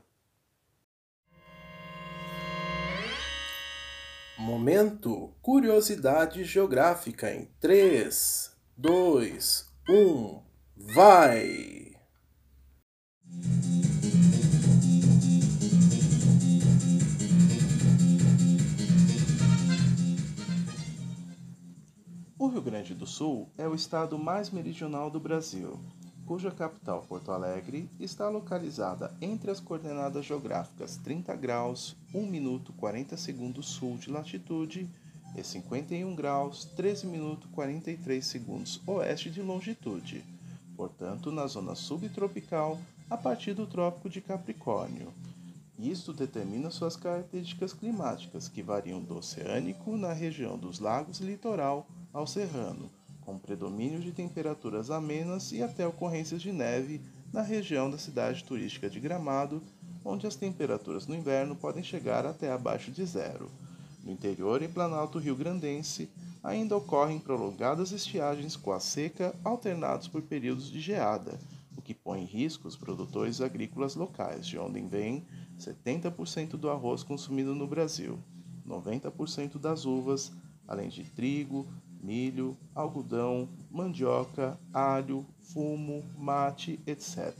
Momento 4.38 5.34
Curiosidade 5.42 6.44
Geográfica 6.44 7.34
em 7.34 7.46
3, 7.60 8.56
2, 8.78 9.74
1, 9.90 10.44
vai! 10.76 11.73
Grande 22.64 22.96
do 22.96 23.06
Sul 23.06 23.50
é 23.58 23.68
o 23.68 23.76
estado 23.76 24.18
mais 24.18 24.50
meridional 24.50 25.10
do 25.10 25.20
Brasil, 25.20 25.78
cuja 26.26 26.50
capital, 26.50 27.04
Porto 27.10 27.30
Alegre, 27.30 27.90
está 28.00 28.30
localizada 28.30 29.14
entre 29.22 29.52
as 29.52 29.60
coordenadas 29.60 30.26
geográficas 30.26 30.96
30 30.96 31.36
graus 31.36 31.94
1 32.14 32.26
minuto 32.26 32.72
40 32.72 33.18
segundos 33.18 33.66
sul 33.66 33.98
de 33.98 34.10
latitude 34.10 34.90
e 35.36 35.44
51 35.44 36.16
graus 36.16 36.64
13 36.64 37.06
minutos 37.06 37.50
43 37.52 38.26
segundos 38.26 38.80
oeste 38.88 39.30
de 39.30 39.42
longitude, 39.42 40.24
portanto 40.78 41.34
na 41.34 41.46
zona 41.48 41.76
subtropical 41.76 42.80
a 43.10 43.18
partir 43.18 43.54
do 43.54 43.68
Trópico 43.68 44.10
de 44.10 44.22
Capricórnio. 44.22 45.12
Isto 45.78 46.14
determina 46.14 46.72
suas 46.72 46.96
características 46.96 47.74
climáticas, 47.74 48.48
que 48.48 48.64
variam 48.64 49.02
do 49.02 49.18
oceânico 49.18 49.98
na 49.98 50.14
região 50.14 50.58
dos 50.58 50.80
lagos 50.80 51.20
litoral 51.20 51.86
ao 52.14 52.28
serrano, 52.28 52.92
com 53.22 53.40
predomínio 53.40 54.00
de 54.00 54.12
temperaturas 54.12 54.92
amenas 54.92 55.52
e 55.52 55.64
até 55.64 55.88
ocorrências 55.88 56.42
de 56.42 56.52
neve 56.52 57.02
na 57.34 57.42
região 57.42 57.90
da 57.90 57.98
cidade 57.98 58.44
turística 58.44 58.90
de 58.90 59.00
Gramado, 59.00 59.62
onde 60.06 60.28
as 60.28 60.36
temperaturas 60.36 61.08
no 61.08 61.16
inverno 61.16 61.56
podem 61.56 61.84
chegar 61.84 62.26
até 62.26 62.52
abaixo 62.52 62.92
de 62.92 63.04
zero. 63.04 63.50
No 64.04 64.12
interior 64.12 64.62
e 64.62 64.68
planalto 64.68 65.18
rio-grandense, 65.18 66.10
ainda 66.44 66.78
ocorrem 66.78 67.20
prolongadas 67.20 67.92
estiagens 67.92 68.56
com 68.56 68.74
a 68.74 68.80
seca 68.80 69.34
alternados 69.44 70.08
por 70.08 70.22
períodos 70.22 70.70
de 70.70 70.80
geada, 70.80 71.40
o 71.76 71.82
que 71.82 71.94
põe 71.94 72.22
em 72.22 72.26
risco 72.26 72.68
os 72.68 72.76
produtores 72.76 73.42
agrícolas 73.42 73.96
locais, 73.96 74.46
de 74.46 74.60
onde 74.60 74.82
vem 74.82 75.26
70% 75.58 76.52
do 76.58 76.70
arroz 76.70 77.02
consumido 77.02 77.56
no 77.56 77.66
Brasil, 77.66 78.20
90% 78.68 79.58
das 79.58 79.86
uvas, 79.86 80.34
além 80.68 80.90
de 80.90 81.04
trigo, 81.06 81.66
milho, 82.04 82.56
algodão, 82.76 83.48
mandioca, 83.72 84.60
alho, 84.74 85.26
fumo, 85.42 86.04
mate, 86.18 86.78
etc. 86.86 87.34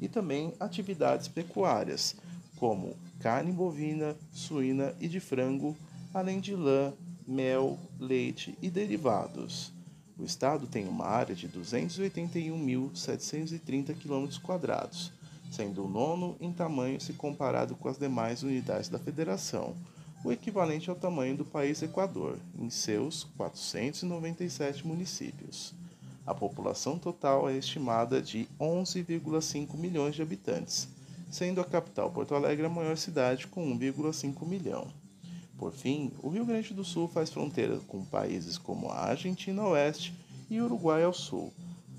E 0.00 0.08
também 0.08 0.52
atividades 0.58 1.28
pecuárias, 1.28 2.16
como 2.56 2.96
carne 3.20 3.52
bovina, 3.52 4.16
suína 4.32 4.92
e 5.00 5.06
de 5.06 5.20
frango, 5.20 5.76
além 6.12 6.40
de 6.40 6.56
lã, 6.56 6.92
mel, 7.26 7.78
leite 8.00 8.58
e 8.60 8.68
derivados. 8.68 9.72
O 10.18 10.24
estado 10.24 10.66
tem 10.66 10.86
uma 10.88 11.06
área 11.06 11.34
de 11.34 11.48
281.730 11.48 13.94
km, 13.94 14.28
sendo 15.50 15.84
o 15.84 15.88
nono 15.88 16.36
em 16.40 16.52
tamanho 16.52 17.00
se 17.00 17.12
comparado 17.12 17.76
com 17.76 17.88
as 17.88 17.98
demais 17.98 18.42
unidades 18.42 18.88
da 18.88 18.98
federação 18.98 19.76
o 20.24 20.30
equivalente 20.30 20.88
ao 20.88 20.96
tamanho 20.96 21.36
do 21.36 21.44
país 21.44 21.82
Equador, 21.82 22.38
em 22.58 22.70
seus 22.70 23.24
497 23.36 24.86
municípios. 24.86 25.74
A 26.24 26.32
população 26.32 26.96
total 26.96 27.50
é 27.50 27.56
estimada 27.56 28.22
de 28.22 28.48
11,5 28.60 29.76
milhões 29.76 30.14
de 30.14 30.22
habitantes, 30.22 30.88
sendo 31.30 31.60
a 31.60 31.64
capital 31.64 32.10
Porto 32.10 32.34
Alegre 32.34 32.66
a 32.66 32.68
maior 32.68 32.96
cidade 32.96 33.48
com 33.48 33.76
1,5 33.76 34.46
milhão. 34.46 34.86
Por 35.58 35.72
fim, 35.72 36.12
o 36.22 36.28
Rio 36.28 36.44
Grande 36.44 36.72
do 36.72 36.84
Sul 36.84 37.08
faz 37.08 37.30
fronteira 37.30 37.78
com 37.88 38.04
países 38.04 38.56
como 38.56 38.88
a 38.88 39.06
Argentina 39.06 39.62
ao 39.62 39.70
oeste 39.70 40.14
e 40.48 40.60
Uruguai 40.60 41.02
ao 41.02 41.12
sul, 41.12 41.52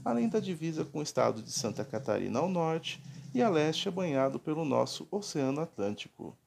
além 0.05 0.29
da 0.29 0.39
divisa 0.39 0.85
com 0.85 0.99
o 0.99 1.03
estado 1.03 1.41
de 1.41 1.51
Santa 1.51 1.83
Catarina 1.83 2.39
ao 2.39 2.47
norte 2.47 3.01
e 3.33 3.41
a 3.41 3.49
leste 3.49 3.87
é 3.87 3.91
banhado 3.91 4.39
pelo 4.39 4.63
nosso 4.63 5.07
Oceano 5.11 5.59
Atlântico. 5.59 6.37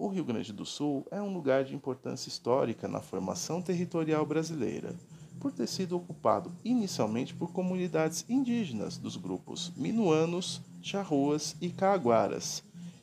O 0.00 0.06
Rio 0.06 0.24
Grande 0.24 0.52
do 0.52 0.64
Sul 0.64 1.04
é 1.10 1.20
um 1.20 1.32
lugar 1.32 1.64
de 1.64 1.74
importância 1.74 2.28
histórica 2.28 2.86
na 2.86 3.00
formação 3.00 3.60
territorial 3.60 4.24
brasileira, 4.24 4.94
por 5.40 5.50
ter 5.50 5.66
sido 5.66 5.96
ocupado 5.96 6.52
inicialmente 6.64 7.34
por 7.34 7.50
comunidades 7.50 8.24
indígenas 8.28 8.96
dos 8.96 9.16
grupos 9.16 9.72
minuanos, 9.76 10.62
charruas 10.80 11.56
e 11.60 11.68
caaguaras, 11.70 12.62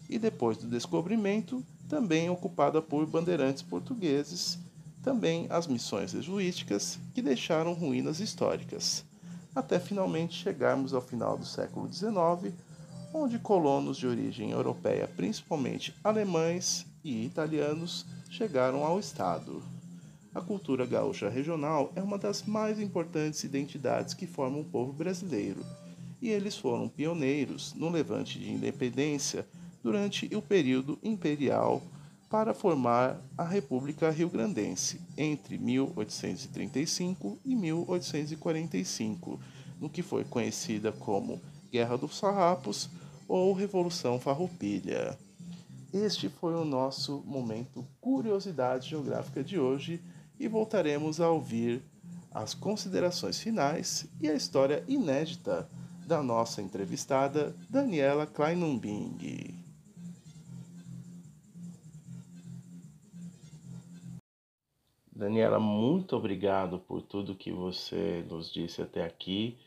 e 0.09 0.17
depois 0.17 0.57
do 0.57 0.69
descobrimento, 0.69 1.61
também 1.89 2.29
ocupada 2.29 2.81
por 2.81 3.05
bandeirantes 3.05 3.61
portugueses, 3.61 4.57
também 5.03 5.47
as 5.49 5.67
missões 5.67 6.11
jesuíticas, 6.11 6.97
que 7.13 7.21
deixaram 7.21 7.73
ruínas 7.73 8.21
históricas, 8.21 9.03
até 9.53 9.81
finalmente 9.81 10.33
chegarmos 10.33 10.93
ao 10.93 11.01
final 11.01 11.37
do 11.37 11.45
século 11.45 11.91
XIX, 11.91 12.55
onde 13.17 13.39
colonos 13.39 13.95
de 13.95 14.05
origem 14.05 14.51
europeia, 14.51 15.07
principalmente 15.07 15.95
alemães 16.03 16.85
e 17.01 17.25
italianos, 17.25 18.05
chegaram 18.29 18.83
ao 18.83 18.99
estado. 18.99 19.63
A 20.33 20.41
cultura 20.41 20.85
gaúcha 20.85 21.29
regional 21.29 21.93
é 21.95 22.01
uma 22.01 22.17
das 22.17 22.43
mais 22.43 22.77
importantes 22.77 23.45
identidades 23.45 24.13
que 24.13 24.27
formam 24.27 24.59
o 24.59 24.65
povo 24.65 24.91
brasileiro, 24.91 25.65
e 26.21 26.27
eles 26.27 26.57
foram 26.57 26.89
pioneiros 26.89 27.73
no 27.73 27.89
levante 27.89 28.37
de 28.37 28.51
independência 28.51 29.47
durante 29.81 30.35
o 30.35 30.41
período 30.41 30.99
imperial 31.01 31.81
para 32.29 32.53
formar 32.53 33.21
a 33.37 33.45
República 33.45 34.11
Rio-Grandense 34.11 34.99
entre 35.17 35.57
1835 35.57 37.39
e 37.45 37.55
1845, 37.55 39.39
no 39.79 39.89
que 39.89 40.01
foi 40.01 40.25
conhecida 40.25 40.91
como 40.91 41.39
Guerra 41.71 41.97
dos 41.97 42.19
Farrapos 42.19 42.89
ou 43.27 43.53
Revolução 43.53 44.19
Farroupilha. 44.19 45.17
Este 45.93 46.29
foi 46.29 46.53
o 46.53 46.65
nosso 46.65 47.23
momento 47.25 47.85
Curiosidade 48.01 48.89
Geográfica 48.89 49.43
de 49.43 49.59
hoje 49.59 50.01
e 50.39 50.47
voltaremos 50.47 51.21
a 51.21 51.29
ouvir 51.29 51.81
as 52.31 52.53
considerações 52.53 53.39
finais 53.39 54.05
e 54.19 54.29
a 54.29 54.33
história 54.33 54.83
inédita 54.87 55.69
da 56.05 56.21
nossa 56.21 56.61
entrevistada 56.61 57.55
Daniela 57.69 58.27
Kleinumbing. 58.27 59.63
Daniela, 65.15 65.59
muito 65.61 66.17
obrigado 66.17 66.77
por 66.77 67.01
tudo 67.01 67.35
que 67.35 67.49
você 67.49 68.25
nos 68.29 68.51
disse 68.51 68.81
até 68.81 69.05
aqui. 69.05 69.57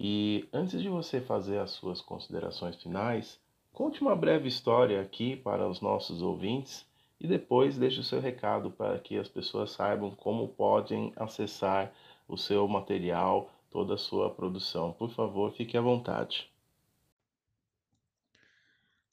E 0.00 0.48
antes 0.52 0.80
de 0.80 0.88
você 0.88 1.20
fazer 1.20 1.58
as 1.58 1.72
suas 1.72 2.00
considerações 2.00 2.80
finais, 2.80 3.40
conte 3.72 4.00
uma 4.00 4.14
breve 4.14 4.46
história 4.46 5.02
aqui 5.02 5.34
para 5.34 5.68
os 5.68 5.80
nossos 5.80 6.22
ouvintes 6.22 6.86
e 7.18 7.26
depois 7.26 7.76
deixe 7.76 7.98
o 7.98 8.04
seu 8.04 8.20
recado 8.20 8.70
para 8.70 9.00
que 9.00 9.18
as 9.18 9.26
pessoas 9.28 9.72
saibam 9.72 10.12
como 10.12 10.46
podem 10.46 11.12
acessar 11.16 11.92
o 12.28 12.36
seu 12.36 12.68
material, 12.68 13.50
toda 13.70 13.94
a 13.94 13.98
sua 13.98 14.30
produção. 14.30 14.92
Por 14.92 15.10
favor, 15.10 15.50
fique 15.52 15.76
à 15.76 15.80
vontade. 15.80 16.48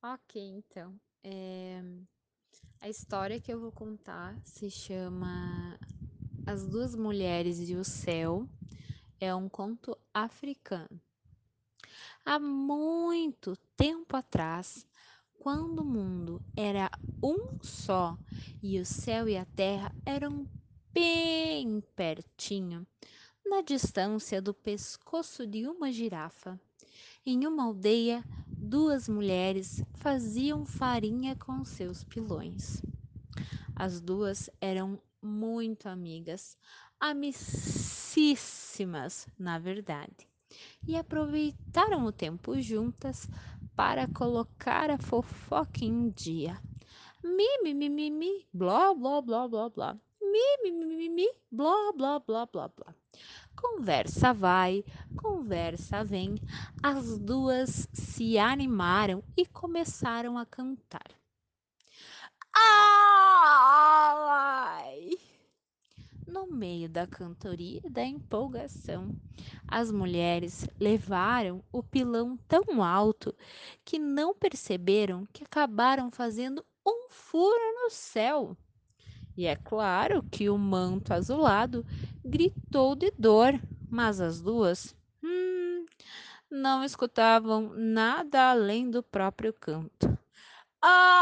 Ok, 0.03 0.39
então. 0.39 0.93
É... 1.23 1.81
A 2.79 2.87
história 2.87 3.39
que 3.39 3.51
eu 3.51 3.59
vou 3.59 3.71
contar 3.71 4.39
se 4.43 4.69
chama 4.69 5.79
As 6.45 6.67
Duas 6.67 6.93
Mulheres 6.93 7.67
e 7.67 7.75
o 7.75 7.83
Céu. 7.83 8.47
É 9.19 9.33
um 9.33 9.49
conto 9.49 9.97
africano. 10.15 11.01
Há 12.25 12.39
muito 12.39 13.57
tempo 13.75 14.15
atrás, 14.15 14.87
quando 15.37 15.79
o 15.79 15.85
mundo 15.85 16.41
era 16.55 16.89
um 17.21 17.59
só 17.61 18.17
e 18.63 18.79
o 18.79 18.85
céu 18.85 19.27
e 19.27 19.37
a 19.37 19.45
terra 19.45 19.93
eram 20.05 20.47
bem 20.93 21.81
pertinho, 21.95 22.87
na 23.45 23.61
distância 23.61 24.41
do 24.41 24.53
pescoço 24.53 25.45
de 25.45 25.67
uma 25.67 25.91
girafa, 25.91 26.59
em 27.25 27.45
uma 27.45 27.65
aldeia, 27.65 28.23
duas 28.47 29.09
mulheres 29.09 29.83
faziam 29.95 30.65
farinha 30.65 31.35
com 31.35 31.63
seus 31.65 32.03
pilões. 32.03 32.81
As 33.75 33.99
duas 33.99 34.49
eram 34.61 34.99
muito 35.21 35.87
amigas, 35.89 36.57
amicíssimas, 36.99 38.64
na 39.39 39.57
verdade, 39.59 40.27
e 40.87 40.95
aproveitaram 40.95 42.05
o 42.05 42.11
tempo 42.11 42.59
juntas 42.61 43.29
para 43.75 44.07
colocar 44.07 44.89
a 44.89 44.97
fofoca 44.97 45.85
em 45.85 46.09
dia. 46.09 46.59
Mi, 47.23 47.61
mi, 47.63 47.73
mi, 47.73 47.89
mi, 47.89 48.11
mi, 48.11 48.47
blá, 48.53 48.93
blá, 48.93 49.21
blá, 49.21 49.47
blá, 49.47 49.69
blá. 49.69 49.97
Mi, 50.21 50.57
mi, 50.63 50.71
mi, 50.71 50.85
mi, 50.95 51.09
mi, 51.09 51.29
blá, 51.51 51.91
blá, 51.95 52.19
blá, 52.19 52.45
blá, 52.45 52.67
blá. 52.67 52.93
Conversa 53.55 54.33
vai, 54.33 54.83
conversa 55.15 56.03
vem. 56.03 56.35
As 56.83 57.17
duas 57.17 57.87
se 57.93 58.37
animaram 58.37 59.23
e 59.35 59.45
começaram 59.45 60.37
a 60.37 60.45
cantar. 60.45 61.09
Ai! 62.55 63.75
No 66.35 66.45
meio 66.47 66.89
da 66.89 67.07
cantoria 67.07 67.79
e 67.81 67.89
da 67.89 68.03
empolgação, 68.03 69.15
as 69.65 69.89
mulheres 69.89 70.67
levaram 70.77 71.63
o 71.71 71.81
pilão 71.81 72.37
tão 72.45 72.83
alto 72.83 73.33
que 73.85 73.97
não 73.97 74.35
perceberam 74.35 75.25
que 75.31 75.45
acabaram 75.45 76.11
fazendo 76.11 76.65
um 76.85 77.07
furo 77.09 77.73
no 77.75 77.89
céu. 77.89 78.57
E 79.37 79.45
é 79.45 79.55
claro 79.55 80.21
que 80.29 80.49
o 80.49 80.57
manto 80.57 81.13
azulado 81.13 81.85
gritou 82.23 82.97
de 82.97 83.13
dor, 83.17 83.57
mas 83.89 84.19
as 84.19 84.41
duas 84.41 84.93
hum, 85.23 85.85
não 86.51 86.83
escutavam 86.83 87.71
nada 87.73 88.51
além 88.51 88.89
do 88.91 89.01
próprio 89.01 89.53
canto. 89.53 90.19
Ai! 90.81 91.15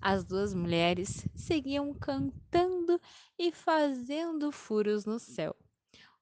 As 0.00 0.24
duas 0.24 0.54
mulheres 0.54 1.26
seguiam 1.34 1.92
cantando 1.92 3.00
e 3.38 3.50
fazendo 3.50 4.52
furos 4.52 5.04
no 5.04 5.18
céu. 5.18 5.56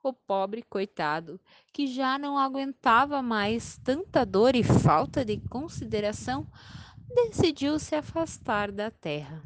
O 0.03 0.13
pobre 0.13 0.63
coitado, 0.63 1.41
que 1.73 1.87
já 1.87 2.19
não 2.19 2.39
aguentava 2.39 3.21
mais 3.21 3.77
tanta 3.79 4.25
dor 4.25 4.55
e 4.55 4.63
falta 4.63 5.25
de 5.25 5.37
consideração, 5.49 6.47
decidiu 7.15 7.79
se 7.79 7.95
afastar 7.95 8.71
da 8.71 8.91
terra. 8.91 9.43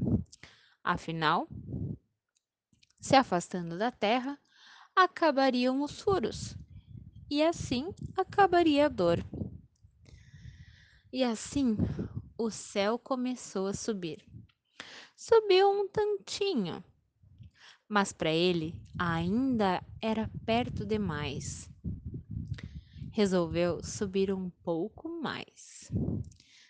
Afinal, 0.85 1.49
se 3.01 3.17
afastando 3.17 3.79
da 3.79 3.91
terra, 3.91 4.39
acabariam 4.95 5.83
os 5.83 6.01
furos, 6.01 6.57
e 7.31 7.43
assim 7.43 7.93
acabaria 8.17 8.87
a 8.87 8.89
dor. 8.89 9.25
E 11.13 11.25
assim 11.25 11.77
o 12.41 12.51
céu 12.51 12.99
começou 12.99 13.67
a 13.67 13.75
subir. 13.75 14.25
Subiu 15.15 15.71
um 15.71 15.87
tantinho, 15.87 16.83
mas 17.87 18.15
para 18.15 18.31
ele 18.31 18.75
ainda 18.99 19.83
era 20.01 20.31
perto 20.47 20.87
demais. 20.87 21.69
Resolveu 23.13 23.83
subir 23.85 24.33
um 24.33 24.49
pouco 24.63 25.07
mais. 25.21 25.93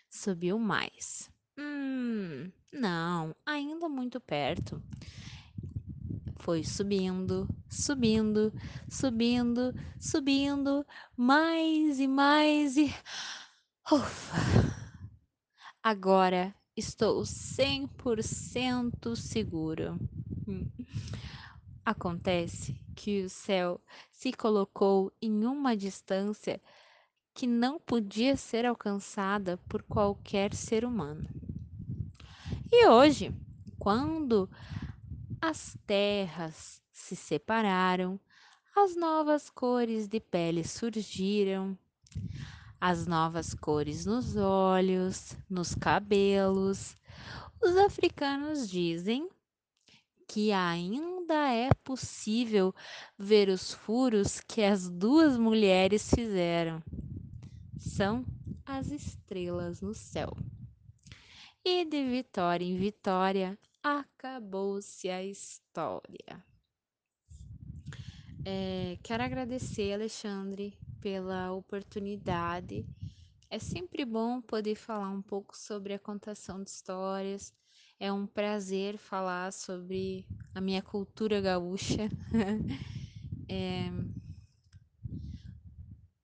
Subiu 0.09 0.59
mais. 0.59 1.31
Hum, 1.57 2.51
não, 2.69 3.33
ainda 3.45 3.87
muito 3.87 4.19
perto. 4.19 4.83
Foi 6.39 6.65
subindo, 6.65 7.47
subindo, 7.69 8.51
subindo, 8.89 9.73
subindo, 10.01 10.85
mais 11.15 11.97
e 11.99 12.07
mais 12.07 12.75
e. 12.75 12.93
Ufa! 13.89 14.80
Agora 15.83 16.53
estou 16.77 17.23
100% 17.23 19.15
seguro. 19.15 19.97
Acontece 21.83 22.79
que 22.95 23.23
o 23.23 23.29
céu 23.29 23.81
se 24.11 24.31
colocou 24.31 25.11
em 25.19 25.43
uma 25.43 25.75
distância 25.75 26.61
que 27.33 27.47
não 27.47 27.79
podia 27.79 28.37
ser 28.37 28.63
alcançada 28.63 29.57
por 29.67 29.81
qualquer 29.81 30.53
ser 30.53 30.85
humano. 30.85 31.27
E 32.71 32.87
hoje, 32.87 33.33
quando 33.79 34.47
as 35.41 35.75
terras 35.87 36.79
se 36.91 37.15
separaram, 37.15 38.19
as 38.75 38.95
novas 38.95 39.49
cores 39.49 40.07
de 40.07 40.19
pele 40.19 40.63
surgiram, 40.63 41.75
as 42.81 43.05
novas 43.05 43.53
cores 43.53 44.07
nos 44.07 44.35
olhos, 44.35 45.37
nos 45.47 45.75
cabelos. 45.75 46.97
Os 47.61 47.77
africanos 47.77 48.67
dizem 48.67 49.29
que 50.27 50.51
ainda 50.51 51.53
é 51.53 51.69
possível 51.83 52.73
ver 53.19 53.49
os 53.49 53.71
furos 53.71 54.41
que 54.41 54.63
as 54.63 54.89
duas 54.89 55.37
mulheres 55.37 56.09
fizeram. 56.09 56.81
São 57.77 58.25
as 58.65 58.89
estrelas 58.89 59.79
no 59.79 59.93
céu. 59.93 60.35
E 61.63 61.85
de 61.85 62.03
vitória 62.03 62.65
em 62.65 62.77
vitória, 62.77 63.59
acabou-se 63.83 65.07
a 65.07 65.23
história. 65.23 66.43
É, 68.43 68.97
quero 69.03 69.21
agradecer, 69.21 69.93
Alexandre, 69.93 70.75
pela 71.01 71.51
oportunidade. 71.51 72.85
É 73.49 73.59
sempre 73.59 74.05
bom 74.05 74.41
poder 74.41 74.75
falar 74.75 75.09
um 75.09 75.21
pouco 75.21 75.57
sobre 75.57 75.93
a 75.93 75.99
contação 75.99 76.63
de 76.63 76.69
histórias. 76.69 77.53
É 77.99 78.11
um 78.11 78.25
prazer 78.25 78.97
falar 78.97 79.51
sobre 79.51 80.25
a 80.55 80.61
minha 80.61 80.81
cultura 80.81 81.41
gaúcha. 81.41 82.09
é, 83.49 83.89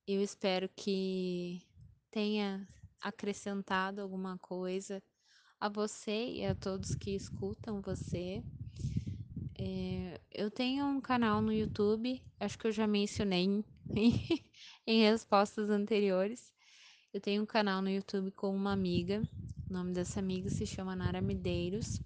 eu 0.07 0.21
espero 0.21 0.69
que 0.69 1.61
tenha 2.09 2.67
acrescentado 3.01 4.01
alguma 4.01 4.37
coisa 4.37 5.03
a 5.59 5.67
você 5.67 6.29
e 6.29 6.45
a 6.45 6.55
todos 6.55 6.95
que 6.95 7.11
escutam 7.11 7.81
você. 7.81 8.43
É, 9.59 10.21
eu 10.31 10.51
tenho 10.51 10.85
um 10.85 11.01
canal 11.01 11.41
no 11.41 11.51
YouTube, 11.51 12.23
acho 12.39 12.57
que 12.57 12.67
eu 12.67 12.71
já 12.71 12.85
mencionei 12.87 13.65
em 14.88 15.02
respostas 15.02 15.69
anteriores. 15.69 16.54
Eu 17.13 17.19
tenho 17.19 17.43
um 17.43 17.45
canal 17.45 17.82
no 17.82 17.89
YouTube 17.89 18.32
com 18.32 18.56
uma 18.56 18.71
amiga. 18.71 19.21
O 19.69 19.73
nome 19.73 19.91
dessa 19.91 20.21
amiga 20.21 20.50
se 20.50 20.65
chama 20.65 20.95
Nara 20.95 21.19
Medeiros. 21.19 22.00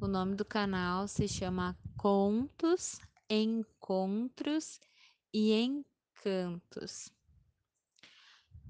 O 0.00 0.08
nome 0.08 0.34
do 0.34 0.44
canal 0.44 1.06
se 1.06 1.28
chama 1.28 1.78
Contos, 1.98 2.98
Encontros 3.28 4.80
e 5.32 5.52
Encantos. 5.52 7.12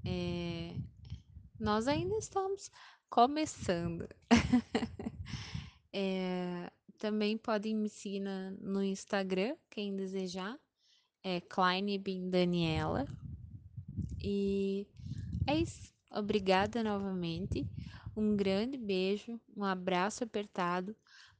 É, 0.05 0.75
nós 1.57 1.87
ainda 1.87 2.17
estamos 2.17 2.69
começando. 3.09 4.07
é, 5.93 6.69
também 6.97 7.37
podem 7.37 7.73
me 7.73 7.87
seguir 7.87 8.19
na, 8.19 8.51
no 8.51 8.83
Instagram, 8.83 9.55
quem 9.69 9.95
desejar. 9.95 10.59
É 11.23 11.41
Klein 11.41 11.97
Bin 11.99 12.29
Daniela. 12.29 13.07
E 14.21 14.87
é 15.47 15.55
isso. 15.57 15.93
Obrigada 16.11 16.83
novamente. 16.83 17.69
Um 18.15 18.35
grande 18.35 18.77
beijo, 18.77 19.39
um 19.55 19.63
abraço 19.63 20.23
apertado. 20.23 20.95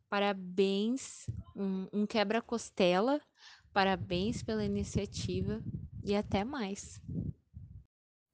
Parabéns, 0.10 1.28
um, 1.56 1.88
um 1.94 2.08
quebra-costela. 2.08 3.22
Parabéns 3.74 4.44
pela 4.44 4.66
iniciativa 4.66 5.64
e 6.04 6.16
até 6.16 6.44
mais. 6.44 7.02